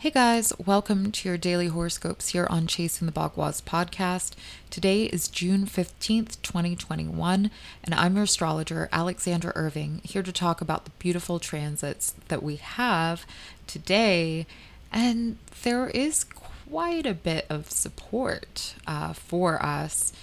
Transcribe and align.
Hey 0.00 0.08
guys, 0.08 0.54
welcome 0.58 1.12
to 1.12 1.28
your 1.28 1.36
daily 1.36 1.66
horoscopes 1.66 2.30
here 2.30 2.46
on 2.48 2.66
Chasing 2.66 3.04
the 3.04 3.12
Bagua's 3.12 3.60
podcast. 3.60 4.32
Today 4.70 5.04
is 5.04 5.28
June 5.28 5.66
15th, 5.66 6.40
2021, 6.40 7.50
and 7.84 7.94
I'm 7.94 8.14
your 8.14 8.24
astrologer, 8.24 8.88
Alexandra 8.92 9.52
Irving, 9.54 10.00
here 10.02 10.22
to 10.22 10.32
talk 10.32 10.62
about 10.62 10.86
the 10.86 10.90
beautiful 10.92 11.38
transits 11.38 12.14
that 12.28 12.42
we 12.42 12.56
have 12.56 13.26
today. 13.66 14.46
And 14.90 15.36
there 15.64 15.88
is 15.88 16.24
quite 16.24 17.04
a 17.04 17.12
bit 17.12 17.44
of 17.50 17.70
support 17.70 18.76
uh, 18.86 19.12
for 19.12 19.62
us 19.62 20.14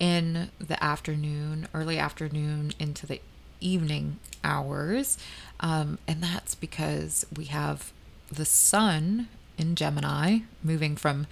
in 0.00 0.50
the 0.58 0.82
afternoon, 0.82 1.68
early 1.72 2.00
afternoon 2.00 2.72
into 2.80 3.06
the 3.06 3.20
evening 3.60 4.18
hours. 4.42 5.18
Um, 5.60 5.98
and 6.08 6.20
that's 6.20 6.56
because 6.56 7.24
we 7.36 7.44
have 7.44 7.92
the 8.30 8.44
sun 8.44 9.28
in 9.58 9.74
Gemini 9.74 10.40
moving 10.62 10.96
from 10.96 11.26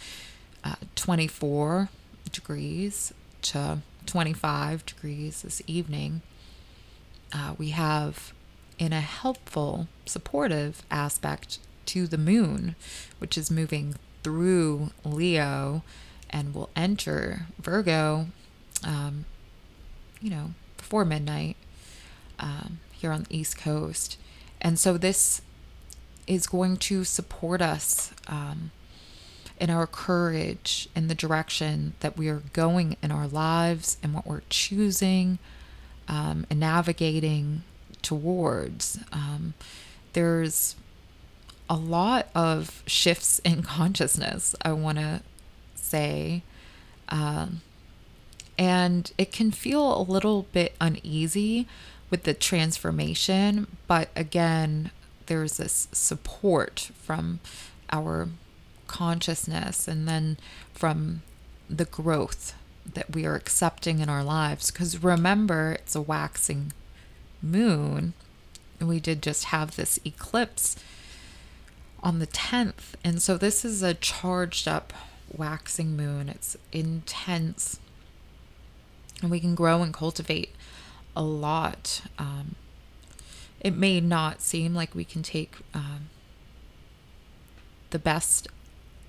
uh, 0.64 0.74
24 0.96 1.88
degrees 2.30 3.12
to 3.42 3.78
25 4.06 4.84
degrees 4.84 5.42
this 5.42 5.62
evening. 5.66 6.22
Uh, 7.32 7.54
we 7.58 7.70
have 7.70 8.32
in 8.78 8.92
a 8.92 9.00
helpful, 9.00 9.88
supportive 10.06 10.82
aspect 10.90 11.58
to 11.86 12.06
the 12.06 12.18
moon, 12.18 12.74
which 13.18 13.36
is 13.36 13.50
moving 13.50 13.96
through 14.22 14.90
Leo 15.04 15.82
and 16.30 16.54
will 16.54 16.70
enter 16.76 17.46
Virgo, 17.58 18.26
um, 18.84 19.24
you 20.20 20.30
know, 20.30 20.52
before 20.76 21.04
midnight 21.04 21.56
um, 22.38 22.80
here 22.92 23.12
on 23.12 23.22
the 23.24 23.36
East 23.36 23.56
Coast. 23.56 24.18
And 24.60 24.78
so 24.78 24.98
this 24.98 25.40
is 26.28 26.46
going 26.46 26.76
to 26.76 27.02
support 27.02 27.60
us 27.60 28.12
um, 28.28 28.70
in 29.58 29.70
our 29.70 29.86
courage 29.86 30.88
in 30.94 31.08
the 31.08 31.14
direction 31.14 31.94
that 32.00 32.16
we 32.16 32.28
are 32.28 32.42
going 32.52 32.96
in 33.02 33.10
our 33.10 33.26
lives 33.26 33.96
and 34.02 34.14
what 34.14 34.26
we're 34.26 34.42
choosing 34.50 35.38
um, 36.06 36.46
and 36.48 36.60
navigating 36.60 37.62
towards. 38.02 38.98
Um, 39.12 39.54
there's 40.12 40.76
a 41.68 41.76
lot 41.76 42.28
of 42.34 42.82
shifts 42.86 43.38
in 43.44 43.62
consciousness, 43.62 44.54
I 44.62 44.72
want 44.72 44.98
to 44.98 45.22
say. 45.74 46.42
Um, 47.08 47.62
and 48.58 49.10
it 49.16 49.32
can 49.32 49.50
feel 49.50 49.98
a 49.98 50.02
little 50.02 50.46
bit 50.52 50.74
uneasy 50.80 51.66
with 52.10 52.24
the 52.24 52.34
transformation, 52.34 53.66
but 53.86 54.08
again, 54.16 54.90
there's 55.28 55.56
this 55.56 55.88
support 55.92 56.90
from 57.00 57.40
our 57.92 58.28
consciousness 58.86 59.86
and 59.86 60.08
then 60.08 60.36
from 60.74 61.22
the 61.70 61.84
growth 61.84 62.54
that 62.94 63.14
we 63.14 63.24
are 63.26 63.34
accepting 63.34 64.00
in 64.00 64.08
our 64.08 64.24
lives. 64.24 64.70
Because 64.70 65.02
remember, 65.02 65.72
it's 65.72 65.94
a 65.94 66.00
waxing 66.00 66.72
moon. 67.42 68.14
We 68.80 69.00
did 69.00 69.22
just 69.22 69.44
have 69.46 69.76
this 69.76 69.98
eclipse 70.04 70.76
on 72.02 72.18
the 72.18 72.26
10th. 72.26 72.94
And 73.04 73.20
so 73.20 73.36
this 73.36 73.64
is 73.64 73.82
a 73.82 73.94
charged 73.94 74.66
up 74.66 74.92
waxing 75.32 75.96
moon. 75.96 76.28
It's 76.28 76.56
intense. 76.72 77.78
And 79.20 79.30
we 79.30 79.40
can 79.40 79.54
grow 79.54 79.82
and 79.82 79.92
cultivate 79.92 80.54
a 81.16 81.22
lot. 81.22 82.02
Um, 82.18 82.54
it 83.60 83.74
may 83.74 84.00
not 84.00 84.40
seem 84.40 84.74
like 84.74 84.94
we 84.94 85.04
can 85.04 85.22
take 85.22 85.56
um, 85.74 86.08
the 87.90 87.98
best 87.98 88.48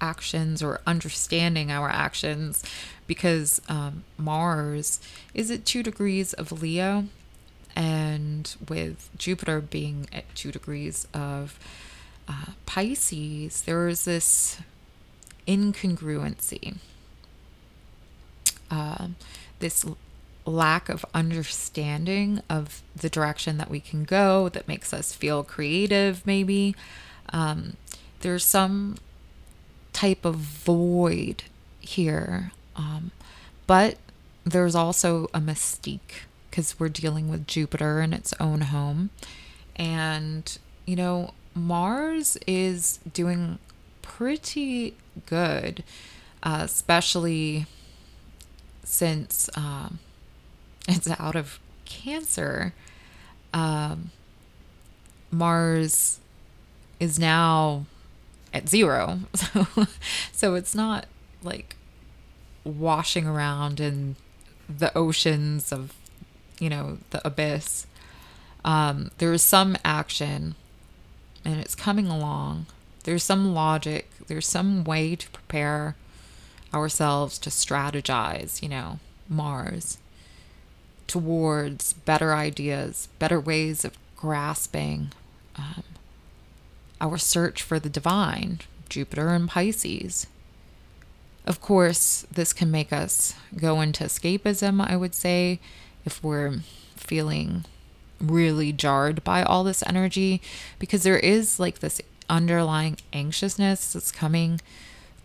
actions 0.02 0.64
or 0.64 0.82
understanding 0.88 1.72
our 1.72 1.90
actions 1.90 2.64
because 3.08 3.62
um, 3.70 4.04
Mars 4.18 5.00
is 5.34 5.52
at 5.52 5.66
two 5.66 5.84
degrees 5.84 6.34
of 6.34 6.62
Leo, 6.62 7.06
and 7.76 8.56
with 8.68 9.10
Jupiter 9.18 9.62
being 9.62 10.08
at 10.12 10.34
two 10.36 10.52
degrees 10.52 11.08
of 11.14 11.60
uh, 12.28 12.52
Pisces, 12.66 13.64
there 13.64 13.88
is 13.88 14.06
this 14.06 14.60
incongruency, 15.48 16.78
uh, 18.70 19.08
this 19.60 19.86
lack 20.50 20.90
of 20.90 21.06
understanding 21.14 22.42
of 22.50 22.82
the 22.96 23.10
direction 23.10 23.58
that 23.58 23.70
we 23.70 23.80
can 23.80 24.04
go 24.04 24.50
that 24.50 24.68
makes 24.68 24.94
us 24.94 25.14
feel 25.14 25.44
creative, 25.44 26.26
maybe. 26.26 26.76
Um, 27.32 27.78
there's 28.22 28.44
some 28.44 28.98
type 29.94 30.26
of 30.26 30.36
void 30.36 31.44
here. 31.80 32.52
Um, 32.76 33.12
but 33.68 33.98
there's 34.46 34.76
also 34.76 35.26
a 35.34 35.40
mystique 35.40 36.26
because 36.50 36.80
we're 36.80 36.90
dealing 36.90 37.30
with 37.30 37.48
Jupiter 37.48 38.02
in 38.02 38.14
its 38.14 38.34
own 38.40 38.62
home. 38.62 39.10
And, 39.76 40.58
you 40.86 40.96
know, 40.96 41.34
Mars 41.54 42.38
is 42.48 43.00
doing 43.12 43.60
pretty 44.02 44.96
good, 45.26 45.84
uh, 46.44 46.62
especially 46.64 47.66
since. 48.84 49.50
Um, 49.56 50.00
it's 50.90 51.10
out 51.20 51.36
of 51.36 51.60
Cancer, 51.86 52.74
um, 53.54 54.12
Mars 55.32 56.20
is 57.00 57.20
now 57.20 57.86
at 58.54 58.70
zero. 58.70 59.20
So, 59.36 59.88
so 60.32 60.56
it's 60.56 60.76
not 60.76 61.06
like 61.44 61.76
washing 62.64 63.28
around 63.28 63.80
in 63.80 64.16
the 64.70 64.96
oceans 64.98 65.72
of, 65.72 65.94
you 66.60 66.70
know, 66.70 67.00
the 67.10 67.26
abyss. 67.26 67.88
Um, 68.64 69.12
there 69.18 69.34
is 69.34 69.42
some 69.42 69.76
action 69.84 70.56
and 71.44 71.60
it's 71.60 71.76
coming 71.76 72.08
along. 72.08 72.68
There's 73.04 73.24
some 73.24 73.54
logic, 73.54 74.10
there's 74.28 74.48
some 74.48 74.84
way 74.84 75.16
to 75.16 75.30
prepare 75.30 75.96
ourselves 76.74 77.40
to 77.40 77.50
strategize, 77.50 78.62
you 78.62 78.70
know, 78.70 79.00
Mars 79.28 79.98
towards 81.10 81.94
better 81.94 82.34
ideas, 82.34 83.10
better 83.20 83.40
ways 83.40 83.84
of 83.84 83.98
grasping 84.16 85.12
um, 85.58 85.84
our 87.02 87.18
search 87.18 87.62
for 87.62 87.80
the 87.80 87.90
divine, 87.90 88.60
Jupiter 88.88 89.30
and 89.30 89.50
Pisces. 89.50 90.28
Of 91.46 91.62
course, 91.62 92.26
this 92.32 92.54
can 92.54 92.70
make 92.70 92.94
us 92.94 93.34
go 93.58 93.82
into 93.82 94.04
escapism, 94.04 94.86
I 94.88 94.96
would 94.96 95.16
say, 95.16 95.60
if 96.06 96.24
we're 96.24 96.60
feeling 96.96 97.66
really 98.22 98.72
jarred 98.72 99.24
by 99.24 99.44
all 99.44 99.64
this 99.64 99.84
energy, 99.88 100.42
because 100.78 101.04
there 101.04 101.18
is 101.18 101.60
like 101.60 101.80
this 101.80 102.02
underlying 102.30 102.98
anxiousness 103.14 103.94
that's 103.94 104.12
coming 104.12 104.62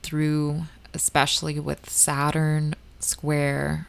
through, 0.03 0.63
especially 0.95 1.61
with 1.61 1.91
Saturn 1.91 2.75
square 3.01 3.89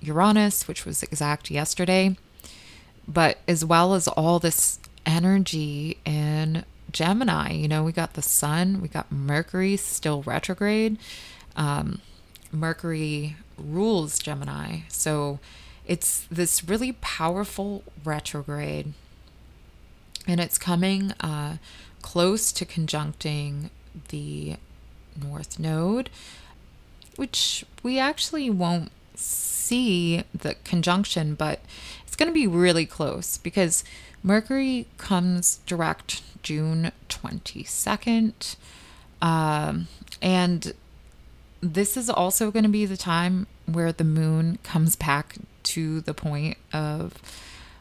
Uranus, 0.00 0.66
which 0.66 0.84
was 0.84 1.02
exact 1.02 1.50
yesterday, 1.50 2.16
but 3.06 3.38
as 3.46 3.64
well 3.64 3.94
as 3.94 4.08
all 4.08 4.38
this 4.38 4.78
energy 5.06 5.98
in 6.04 6.64
Gemini. 6.92 7.52
You 7.52 7.68
know, 7.68 7.82
we 7.82 7.92
got 7.92 8.14
the 8.14 8.22
sun, 8.22 8.80
we 8.80 8.88
got 8.88 9.10
Mercury 9.10 9.76
still 9.76 10.22
retrograde. 10.22 10.98
Um, 11.56 12.00
Mercury 12.52 13.36
rules 13.58 14.18
Gemini. 14.18 14.80
So 14.88 15.38
it's 15.86 16.26
this 16.30 16.64
really 16.64 16.92
powerful 16.92 17.84
retrograde. 18.04 18.92
And 20.26 20.40
it's 20.40 20.58
coming 20.58 21.12
uh, 21.20 21.56
close 22.02 22.52
to 22.52 22.64
conjuncting 22.64 23.70
the 24.08 24.56
North 25.20 25.58
Node, 25.58 26.10
which 27.16 27.64
we 27.82 27.98
actually 27.98 28.50
won't 28.50 28.92
see 29.14 29.59
the 29.70 30.56
conjunction, 30.64 31.34
but 31.34 31.60
it's 32.06 32.16
going 32.16 32.28
to 32.28 32.34
be 32.34 32.46
really 32.46 32.86
close 32.86 33.38
because 33.38 33.84
Mercury 34.22 34.86
comes 34.98 35.60
direct 35.66 36.22
June 36.42 36.92
22nd. 37.08 38.56
Um, 39.22 39.88
and 40.20 40.72
this 41.60 41.96
is 41.96 42.10
also 42.10 42.50
going 42.50 42.64
to 42.64 42.70
be 42.70 42.86
the 42.86 42.96
time 42.96 43.46
where 43.66 43.92
the 43.92 44.04
moon 44.04 44.58
comes 44.62 44.96
back 44.96 45.36
to 45.62 46.00
the 46.00 46.14
point 46.14 46.58
of 46.72 47.14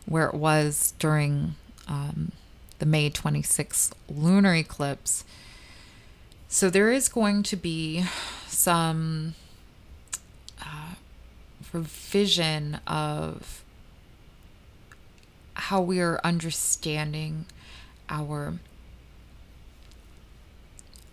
where 0.06 0.27
it 0.27 0.35
was 0.35 0.94
during 1.00 1.56
um, 1.88 2.31
the 2.80 2.85
May 2.85 3.09
26th 3.09 3.94
lunar 4.07 4.53
eclipse. 4.53 5.24
So 6.47 6.69
there 6.69 6.92
is 6.92 7.09
going 7.09 7.44
to 7.44 7.56
be 7.56 8.06
some 8.47 9.35
revision 11.74 12.80
of 12.88 13.63
how 15.54 15.81
we 15.81 16.00
are 16.00 16.19
understanding 16.24 17.45
our 18.10 18.54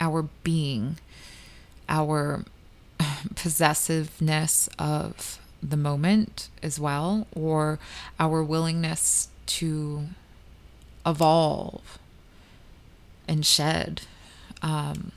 our 0.00 0.22
being, 0.42 0.98
our 1.88 2.44
possessiveness 3.34 4.68
of 4.78 5.40
the 5.62 5.76
moment 5.76 6.48
as 6.62 6.78
well, 6.78 7.26
or 7.34 7.78
our 8.20 8.42
willingness 8.42 9.28
to 9.46 10.06
evolve 11.04 11.98
and 13.26 13.44
shed. 13.44 14.02
Um, 14.62 15.12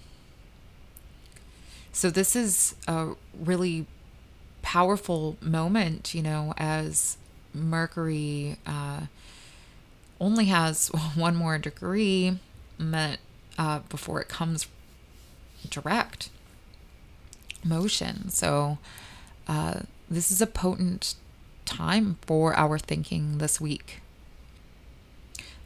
so, 1.92 2.10
this 2.10 2.36
is 2.36 2.76
a 2.88 3.10
really 3.38 3.86
powerful 4.70 5.36
moment, 5.42 6.14
you 6.14 6.22
know, 6.22 6.54
as 6.56 7.18
Mercury 7.56 8.56
uh, 8.68 9.00
only 10.22 10.46
has 10.46 10.90
one 11.16 11.36
more 11.36 11.58
degree 11.58 12.38
met, 12.78 13.18
uh, 13.58 13.80
before 13.90 14.22
it 14.22 14.28
comes 14.28 14.68
direct 15.72 16.30
motion. 17.64 18.30
So, 18.30 18.78
uh, 19.48 19.80
this 20.08 20.30
is 20.30 20.40
a 20.40 20.46
potent 20.46 21.16
time 21.66 22.20
for 22.28 22.56
our 22.56 22.78
thinking 22.78 23.40
this 23.40 23.60
week. 23.60 24.02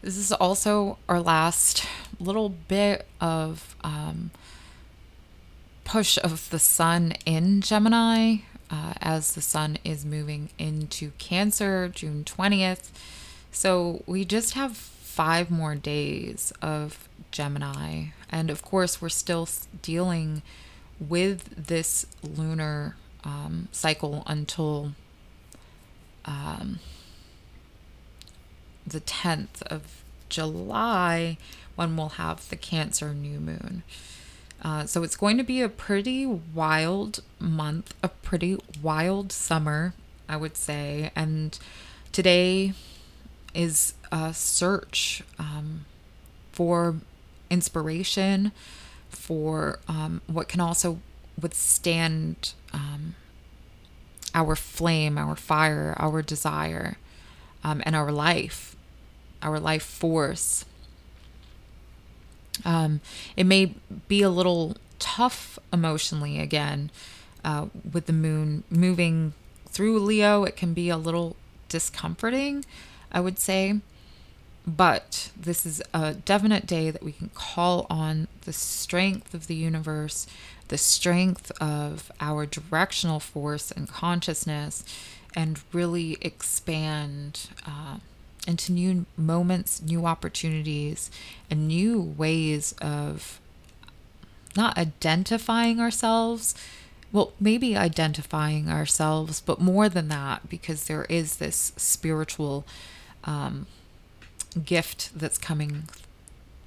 This 0.01 0.15
is 0.15 0.31
also 0.31 0.97
our 1.09 1.19
last 1.19 1.85
little 2.21 2.47
bit 2.47 3.05
of 3.19 3.75
um, 3.83 4.31
push 5.83 6.17
of 6.23 6.49
the 6.51 6.59
sun 6.59 7.15
in 7.25 7.59
Gemini 7.59 8.37
uh, 8.69 8.93
as 9.01 9.33
the 9.33 9.41
sun 9.41 9.77
is 9.83 10.05
moving 10.05 10.49
into 10.57 11.11
Cancer 11.17 11.87
June 11.89 12.23
20th. 12.23 12.89
So 13.51 14.03
we 14.05 14.25
just 14.25 14.53
have 14.55 14.75
five 14.75 15.51
more 15.51 15.75
days 15.75 16.51
of 16.61 17.07
Gemini. 17.31 18.05
And 18.29 18.49
of 18.49 18.63
course, 18.63 19.01
we're 19.01 19.09
still 19.09 19.47
dealing 19.81 20.41
with 20.99 21.67
this 21.67 22.05
lunar 22.23 22.95
um, 23.23 23.67
cycle 23.71 24.23
until 24.25 24.93
um, 26.25 26.79
the 28.85 29.01
10th 29.01 29.61
of 29.63 30.03
July 30.29 31.37
when 31.75 31.95
we'll 31.95 32.09
have 32.09 32.49
the 32.49 32.55
Cancer 32.55 33.13
new 33.13 33.39
moon. 33.39 33.83
Uh, 34.63 34.85
so 34.85 35.03
it's 35.03 35.17
going 35.17 35.37
to 35.37 35.43
be 35.43 35.61
a 35.61 35.67
pretty 35.67 36.25
wild 36.25 37.21
month, 37.39 37.93
a 38.01 38.07
pretty 38.07 38.57
wild 38.81 39.31
summer, 39.31 39.93
I 40.29 40.37
would 40.37 40.55
say. 40.55 41.11
And 41.15 41.57
today 42.13 42.73
is 43.53 43.93
a 44.11 44.33
search 44.33 45.21
um, 45.37 45.85
for 46.53 46.95
inspiration, 47.49 48.53
for 49.09 49.79
um, 49.87 50.21
what 50.27 50.47
can 50.47 50.61
also 50.61 50.99
withstand 51.39 52.53
um, 52.71 53.15
our 54.33 54.55
flame, 54.55 55.17
our 55.17 55.35
fire, 55.35 55.93
our 55.97 56.21
desire, 56.21 56.97
um, 57.63 57.81
and 57.85 57.95
our 57.95 58.11
life, 58.11 58.75
our 59.41 59.59
life 59.59 59.83
force. 59.83 60.65
Um, 62.65 63.01
it 63.35 63.45
may 63.45 63.73
be 64.07 64.21
a 64.21 64.29
little 64.29 64.75
tough 64.99 65.59
emotionally 65.71 66.39
again 66.39 66.91
uh, 67.43 67.67
with 67.91 68.05
the 68.05 68.13
moon 68.13 68.63
moving 68.69 69.33
through 69.67 69.99
Leo. 69.99 70.43
It 70.43 70.55
can 70.55 70.73
be 70.73 70.89
a 70.89 70.97
little 70.97 71.35
discomforting, 71.67 72.63
I 73.11 73.19
would 73.19 73.39
say. 73.39 73.79
But 74.65 75.31
this 75.35 75.65
is 75.65 75.81
a 75.93 76.13
definite 76.13 76.65
day 76.65 76.89
that 76.89 77.03
we 77.03 77.11
can 77.11 77.29
call 77.33 77.85
on 77.89 78.29
the 78.41 78.53
strength 78.53 79.33
of 79.33 79.47
the 79.47 79.55
universe, 79.55 80.25
the 80.69 80.77
strength 80.77 81.51
of 81.59 82.11
our 82.21 82.45
directional 82.45 83.19
force 83.19 83.71
and 83.71 83.89
consciousness, 83.89 84.85
and 85.35 85.59
really 85.73 86.17
expand 86.21 87.49
uh, 87.67 87.97
into 88.47 88.71
new 88.71 89.05
moments, 89.15 89.81
new 89.81 90.05
opportunities, 90.05 91.09
and 91.49 91.67
new 91.67 92.01
ways 92.01 92.73
of 92.81 93.39
not 94.55 94.77
identifying 94.77 95.79
ourselves. 95.79 96.53
Well, 97.11 97.31
maybe 97.39 97.77
identifying 97.77 98.69
ourselves, 98.69 99.39
but 99.39 99.61
more 99.61 99.87
than 99.87 100.07
that, 100.09 100.49
because 100.49 100.85
there 100.85 101.05
is 101.05 101.37
this 101.37 101.73
spiritual 101.77 102.65
um, 103.23 103.67
gift 104.63 105.11
that's 105.15 105.37
coming 105.37 105.83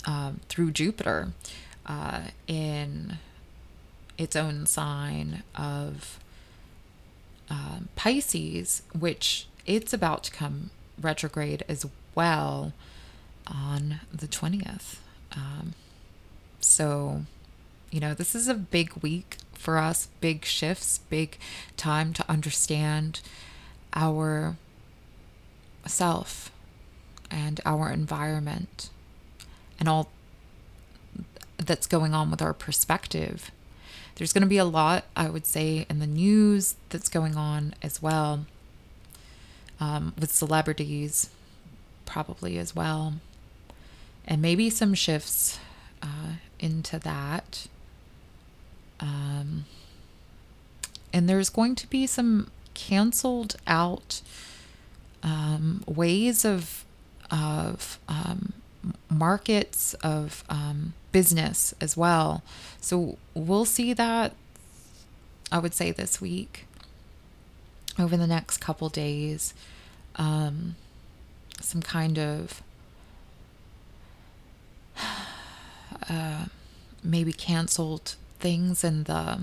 um, 0.06 0.40
through 0.48 0.70
Jupiter 0.70 1.32
uh, 1.84 2.28
in 2.46 3.18
its 4.16 4.36
own 4.36 4.66
sign 4.66 5.42
of 5.54 6.18
um, 7.50 7.88
Pisces, 7.96 8.82
which 8.98 9.46
it's 9.66 9.92
about 9.92 10.24
to 10.24 10.30
come 10.30 10.70
retrograde 11.00 11.64
as 11.68 11.86
well 12.14 12.72
on 13.46 14.00
the 14.12 14.26
20th. 14.26 14.96
Um, 15.34 15.74
so, 16.60 17.22
you 17.90 18.00
know, 18.00 18.14
this 18.14 18.34
is 18.34 18.48
a 18.48 18.54
big 18.54 18.92
week 19.02 19.36
for 19.54 19.78
us, 19.78 20.08
big 20.20 20.44
shifts, 20.44 20.98
big 21.10 21.38
time 21.76 22.12
to 22.14 22.30
understand 22.30 23.20
our 23.94 24.56
self 25.86 26.50
and 27.30 27.60
our 27.64 27.90
environment 27.90 28.90
and 29.78 29.88
all 29.88 30.08
that's 31.56 31.86
going 31.86 32.14
on 32.14 32.30
with 32.30 32.42
our 32.42 32.52
perspective. 32.52 33.50
There's 34.16 34.32
going 34.32 34.42
to 34.42 34.48
be 34.48 34.58
a 34.58 34.64
lot, 34.64 35.04
I 35.14 35.28
would 35.28 35.46
say, 35.46 35.86
in 35.90 35.98
the 35.98 36.06
news 36.06 36.76
that's 36.88 37.08
going 37.08 37.36
on 37.36 37.74
as 37.82 38.00
well, 38.00 38.46
um, 39.80 40.14
with 40.18 40.32
celebrities, 40.32 41.30
probably 42.04 42.58
as 42.58 42.74
well, 42.74 43.14
and 44.26 44.40
maybe 44.40 44.70
some 44.70 44.94
shifts 44.94 45.58
uh, 46.02 46.36
into 46.58 46.98
that. 46.98 47.66
Um, 49.00 49.66
and 51.12 51.28
there's 51.28 51.50
going 51.50 51.74
to 51.76 51.88
be 51.88 52.06
some 52.06 52.50
canceled 52.74 53.56
out 53.66 54.20
um, 55.22 55.82
ways 55.86 56.44
of 56.44 56.84
of 57.30 57.98
um, 58.08 58.52
markets 59.10 59.94
of 59.94 60.44
um, 60.48 60.94
business 61.12 61.74
as 61.80 61.96
well. 61.96 62.42
So 62.80 63.18
we'll 63.34 63.64
see 63.64 63.92
that. 63.94 64.32
I 65.50 65.58
would 65.58 65.74
say 65.74 65.90
this 65.90 66.20
week, 66.20 66.65
over 67.98 68.16
the 68.16 68.26
next 68.26 68.58
couple 68.58 68.88
days, 68.88 69.54
um, 70.16 70.76
some 71.60 71.82
kind 71.82 72.18
of 72.18 72.62
uh, 76.10 76.46
maybe 77.02 77.32
canceled 77.32 78.16
things 78.38 78.84
in 78.84 79.04
the 79.04 79.40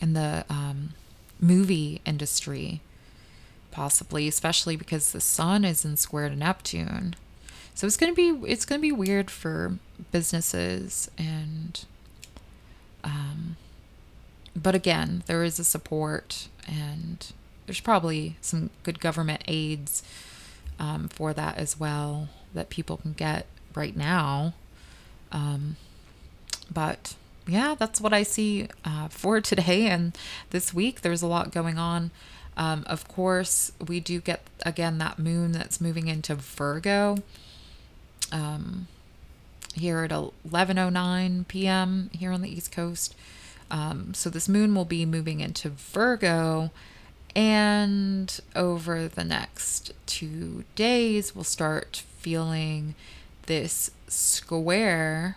in 0.00 0.12
the 0.12 0.44
um, 0.48 0.90
movie 1.40 2.00
industry 2.04 2.80
possibly, 3.70 4.26
especially 4.26 4.76
because 4.76 5.12
the 5.12 5.20
sun 5.20 5.64
is 5.64 5.84
in 5.84 5.96
square 5.96 6.28
to 6.28 6.36
Neptune. 6.36 7.14
So 7.74 7.86
it's 7.86 7.96
gonna 7.96 8.12
be 8.12 8.30
it's 8.46 8.64
gonna 8.64 8.80
be 8.80 8.90
weird 8.90 9.30
for 9.30 9.78
businesses 10.10 11.08
and 11.16 11.84
um 13.04 13.56
but 14.56 14.74
again, 14.74 15.22
there 15.26 15.44
is 15.44 15.58
a 15.58 15.64
support 15.64 16.48
and 16.66 17.32
there's 17.66 17.80
probably 17.80 18.36
some 18.40 18.70
good 18.82 19.00
government 19.00 19.42
aids 19.46 20.02
um, 20.78 21.08
for 21.08 21.32
that 21.32 21.58
as 21.58 21.78
well 21.78 22.28
that 22.54 22.70
people 22.70 22.96
can 22.96 23.12
get 23.12 23.46
right 23.74 23.96
now. 23.96 24.54
Um, 25.32 25.76
but 26.72 27.14
yeah, 27.46 27.74
that's 27.78 28.00
what 28.00 28.12
I 28.12 28.22
see 28.22 28.68
uh, 28.84 29.08
for 29.10 29.40
today 29.40 29.86
and 29.86 30.16
this 30.50 30.72
week. 30.72 31.00
There's 31.00 31.22
a 31.22 31.26
lot 31.26 31.52
going 31.52 31.78
on. 31.78 32.10
Um, 32.56 32.84
of 32.86 33.06
course, 33.06 33.70
we 33.86 34.00
do 34.00 34.20
get 34.20 34.42
again 34.66 34.98
that 34.98 35.18
moon 35.18 35.52
that's 35.52 35.80
moving 35.80 36.08
into 36.08 36.34
Virgo. 36.34 37.18
Um, 38.32 38.88
here 39.74 40.00
at 40.00 40.10
11:09 40.10 41.46
p.m. 41.48 42.10
here 42.12 42.32
on 42.32 42.42
the 42.42 42.50
East 42.50 42.72
Coast. 42.72 43.14
Um, 43.70 44.14
so 44.14 44.30
this 44.30 44.48
moon 44.48 44.74
will 44.74 44.84
be 44.84 45.04
moving 45.04 45.40
into 45.40 45.70
Virgo, 45.70 46.70
and 47.36 48.40
over 48.56 49.08
the 49.08 49.24
next 49.24 49.92
two 50.06 50.64
days, 50.74 51.34
we'll 51.34 51.44
start 51.44 52.02
feeling 52.18 52.94
this 53.46 53.90
square 54.08 55.36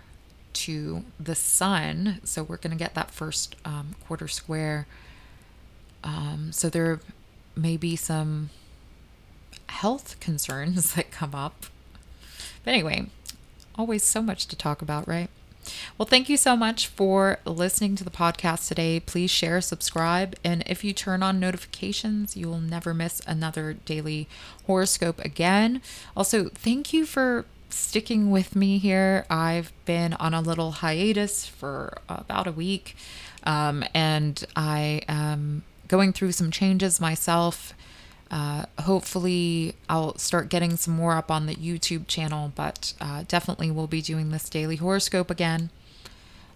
to 0.54 1.04
the 1.20 1.36
sun. 1.36 2.20
So 2.24 2.44
we're 2.44 2.58
going 2.58 2.72
to 2.72 2.78
get 2.78 2.96
that 2.96 3.12
first 3.12 3.56
um, 3.66 3.96
quarter 4.06 4.28
square 4.28 4.88
um, 6.04 6.52
so 6.52 6.70
there 6.70 7.00
may 7.56 7.78
be 7.78 7.96
some 7.96 8.50
health 9.68 10.20
concerns 10.20 10.94
that 10.96 11.12
come 11.12 11.36
up. 11.36 11.66
But 12.64 12.74
anyway, 12.74 13.08
always 13.76 14.04
so 14.04 14.22
much 14.22 14.48
to 14.48 14.56
talk 14.56 14.82
about, 14.82 15.08
right? 15.08 15.30
Well, 15.98 16.06
thank 16.06 16.30
you 16.30 16.38
so 16.38 16.56
much 16.56 16.88
for 16.88 17.40
listening 17.46 17.96
to 17.98 18.04
the 18.04 18.10
podcast 18.10 18.68
today. 18.68 19.00
Please 19.00 19.30
share, 19.30 19.62
subscribe, 19.62 20.36
and 20.44 20.64
if 20.66 20.84
you 20.84 20.94
turn 20.94 21.24
on 21.24 21.40
notifications, 21.40 22.36
you 22.36 22.48
will 22.48 22.60
never 22.60 22.94
miss 22.94 23.22
another 23.28 23.74
daily 23.74 24.28
horoscope 24.66 25.20
again. 25.20 25.82
Also, 26.16 26.50
thank 26.50 26.94
you 26.94 27.06
for 27.06 27.46
sticking 27.70 28.32
with 28.32 28.56
me 28.56 28.78
here. 28.78 29.26
I've 29.30 29.72
been 29.86 30.14
on 30.16 30.34
a 30.34 30.42
little 30.42 30.72
hiatus 30.72 31.46
for 31.46 31.98
about 32.10 32.48
a 32.48 32.52
week, 32.52 32.96
um, 33.44 33.84
and 33.94 34.44
I 34.56 35.02
am 35.08 35.64
going 35.88 36.14
through 36.14 36.32
some 36.32 36.52
changes 36.52 37.00
myself. 37.02 37.74
Uh, 38.32 38.64
hopefully, 38.80 39.76
I'll 39.90 40.18
start 40.18 40.48
getting 40.48 40.78
some 40.78 40.96
more 40.96 41.18
up 41.18 41.30
on 41.30 41.48
the 41.48 41.56
YouTube 41.56 42.08
channel, 42.08 42.54
but 42.56 42.94
uh, 43.02 43.26
definitely 43.28 43.70
we'll 43.70 43.88
be 43.88 44.02
doing 44.02 44.32
this 44.32 44.50
daily 44.50 44.78
horoscope 44.78 45.30
again. 45.30 45.70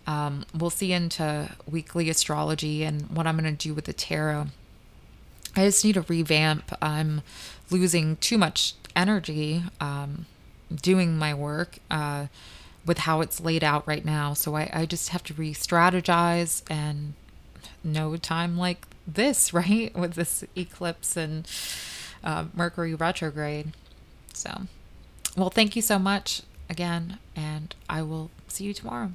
Um, 0.07 0.45
we'll 0.57 0.69
see 0.69 0.93
into 0.93 1.49
weekly 1.69 2.09
astrology 2.09 2.83
and 2.83 3.09
what 3.09 3.27
I'm 3.27 3.37
going 3.37 3.55
to 3.55 3.67
do 3.67 3.73
with 3.73 3.85
the 3.85 3.93
tarot. 3.93 4.47
I 5.55 5.65
just 5.65 5.83
need 5.83 5.97
a 5.97 6.01
revamp. 6.01 6.71
I'm 6.81 7.21
losing 7.69 8.15
too 8.17 8.37
much 8.37 8.75
energy 8.95 9.63
um, 9.81 10.25
doing 10.73 11.17
my 11.17 11.33
work 11.33 11.79
uh, 11.91 12.27
with 12.85 12.99
how 12.99 13.19
it's 13.19 13.41
laid 13.41 13.63
out 13.63 13.85
right 13.85 14.05
now. 14.05 14.33
So 14.33 14.55
I, 14.55 14.69
I 14.73 14.85
just 14.85 15.09
have 15.09 15.23
to 15.23 15.33
re 15.33 15.53
strategize 15.53 16.61
and 16.69 17.15
no 17.83 18.15
time 18.15 18.57
like 18.57 18.85
this, 19.07 19.53
right? 19.53 19.95
With 19.95 20.13
this 20.13 20.43
eclipse 20.55 21.17
and 21.17 21.47
uh, 22.23 22.45
Mercury 22.53 22.95
retrograde. 22.95 23.73
So, 24.33 24.63
well, 25.37 25.49
thank 25.49 25.75
you 25.75 25.81
so 25.81 25.97
much 25.97 26.41
again, 26.69 27.19
and 27.35 27.75
I 27.89 28.01
will 28.01 28.31
see 28.47 28.65
you 28.65 28.73
tomorrow. 28.73 29.11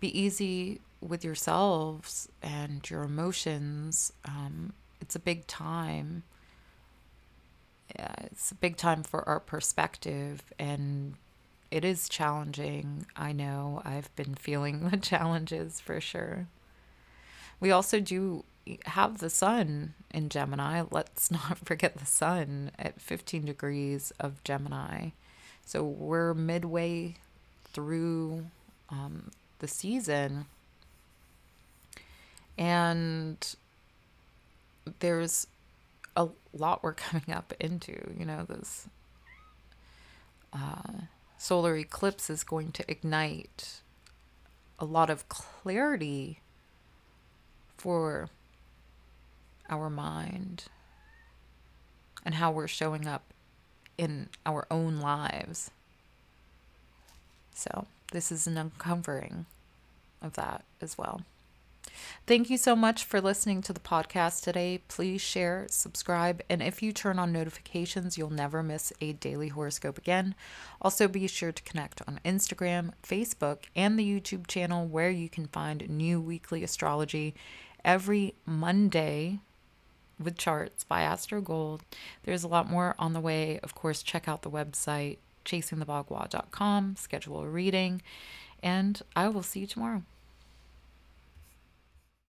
Be 0.00 0.18
easy 0.18 0.80
with 1.00 1.24
yourselves 1.24 2.28
and 2.42 2.88
your 2.88 3.02
emotions. 3.02 4.12
Um, 4.24 4.72
it's 5.00 5.16
a 5.16 5.20
big 5.20 5.46
time. 5.46 6.24
Yeah, 7.96 8.14
it's 8.24 8.50
a 8.50 8.54
big 8.54 8.76
time 8.76 9.02
for 9.02 9.26
our 9.28 9.40
perspective, 9.40 10.42
and 10.58 11.14
it 11.70 11.84
is 11.84 12.08
challenging. 12.08 13.06
I 13.16 13.32
know 13.32 13.80
I've 13.84 14.14
been 14.16 14.34
feeling 14.34 14.88
the 14.90 14.96
challenges 14.96 15.80
for 15.80 16.00
sure. 16.00 16.46
We 17.60 17.70
also 17.70 18.00
do 18.00 18.44
have 18.86 19.18
the 19.18 19.30
sun 19.30 19.94
in 20.12 20.28
Gemini. 20.28 20.82
Let's 20.90 21.30
not 21.30 21.58
forget 21.58 21.96
the 21.96 22.06
sun 22.06 22.70
at 22.78 23.00
15 23.00 23.44
degrees 23.46 24.12
of 24.20 24.42
Gemini. 24.44 25.10
So 25.64 25.82
we're 25.82 26.34
midway 26.34 27.16
through 27.64 28.46
um, 28.90 29.30
the 29.58 29.68
season. 29.68 30.46
And 32.56 33.54
there's 35.00 35.46
a 36.16 36.28
lot 36.52 36.82
we're 36.82 36.92
coming 36.94 37.32
up 37.32 37.52
into, 37.60 38.14
you 38.18 38.24
know, 38.24 38.44
this 38.44 38.88
uh, 40.52 41.02
solar 41.36 41.76
eclipse 41.76 42.30
is 42.30 42.42
going 42.42 42.72
to 42.72 42.90
ignite 42.90 43.80
a 44.78 44.84
lot 44.84 45.10
of 45.10 45.28
clarity 45.28 46.40
for 47.76 48.28
our 49.68 49.90
mind 49.90 50.64
and 52.24 52.36
how 52.36 52.50
we're 52.50 52.68
showing 52.68 53.06
up 53.06 53.22
in 53.96 54.28
our 54.46 54.66
own 54.70 55.00
lives. 55.00 55.70
So 57.54 57.86
this 58.12 58.32
is 58.32 58.46
an 58.46 58.56
uncovering 58.56 59.46
of 60.22 60.34
that 60.34 60.64
as 60.80 60.96
well. 60.96 61.22
Thank 62.26 62.50
you 62.50 62.58
so 62.58 62.76
much 62.76 63.04
for 63.04 63.20
listening 63.20 63.62
to 63.62 63.72
the 63.72 63.80
podcast 63.80 64.42
today. 64.42 64.82
Please 64.88 65.20
share, 65.20 65.66
subscribe, 65.70 66.42
and 66.48 66.62
if 66.62 66.82
you 66.82 66.92
turn 66.92 67.18
on 67.18 67.32
notifications, 67.32 68.18
you'll 68.18 68.30
never 68.30 68.62
miss 68.62 68.92
a 69.00 69.14
daily 69.14 69.48
horoscope 69.48 69.98
again. 69.98 70.34
Also, 70.80 71.08
be 71.08 71.26
sure 71.26 71.52
to 71.52 71.62
connect 71.62 72.02
on 72.06 72.20
Instagram, 72.24 72.92
Facebook, 73.02 73.60
and 73.74 73.98
the 73.98 74.20
YouTube 74.20 74.46
channel 74.46 74.86
where 74.86 75.10
you 75.10 75.28
can 75.28 75.46
find 75.46 75.88
new 75.88 76.20
weekly 76.20 76.62
astrology 76.62 77.34
every 77.84 78.34
Monday 78.44 79.40
with 80.22 80.36
charts 80.36 80.84
by 80.84 81.02
Astro 81.02 81.40
Gold. 81.40 81.82
There's 82.24 82.44
a 82.44 82.48
lot 82.48 82.68
more 82.68 82.94
on 82.98 83.12
the 83.12 83.20
way. 83.20 83.58
Of 83.62 83.74
course, 83.74 84.02
check 84.02 84.28
out 84.28 84.42
the 84.42 84.50
website 84.50 85.18
chasingthebagua.com, 85.48 86.96
schedule 86.96 87.40
a 87.40 87.48
reading. 87.48 88.02
And 88.62 89.00
I 89.16 89.28
will 89.28 89.42
see 89.42 89.60
you 89.60 89.66
tomorrow. 89.66 90.02